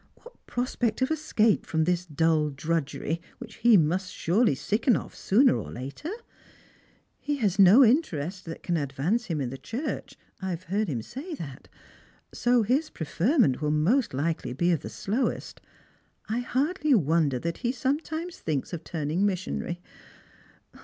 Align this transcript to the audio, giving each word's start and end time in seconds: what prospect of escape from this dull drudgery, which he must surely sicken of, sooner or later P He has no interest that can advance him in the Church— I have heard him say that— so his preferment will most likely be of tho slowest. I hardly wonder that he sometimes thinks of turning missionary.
what 0.23 0.33
prospect 0.47 1.03
of 1.03 1.11
escape 1.11 1.63
from 1.63 1.83
this 1.83 2.07
dull 2.07 2.49
drudgery, 2.49 3.21
which 3.37 3.57
he 3.57 3.77
must 3.77 4.11
surely 4.11 4.55
sicken 4.55 4.95
of, 4.95 5.13
sooner 5.13 5.55
or 5.55 5.71
later 5.71 6.09
P 6.09 6.15
He 7.19 7.35
has 7.35 7.59
no 7.59 7.85
interest 7.85 8.45
that 8.45 8.63
can 8.63 8.77
advance 8.77 9.25
him 9.25 9.39
in 9.39 9.51
the 9.51 9.59
Church— 9.59 10.17
I 10.41 10.49
have 10.49 10.63
heard 10.63 10.87
him 10.87 11.03
say 11.03 11.35
that— 11.35 11.67
so 12.43 12.63
his 12.63 12.89
preferment 12.89 13.61
will 13.61 13.69
most 13.69 14.11
likely 14.11 14.53
be 14.53 14.71
of 14.71 14.79
tho 14.79 14.89
slowest. 14.89 15.61
I 16.27 16.39
hardly 16.39 16.95
wonder 16.95 17.37
that 17.37 17.57
he 17.59 17.71
sometimes 17.71 18.39
thinks 18.39 18.73
of 18.73 18.83
turning 18.83 19.23
missionary. 19.23 19.81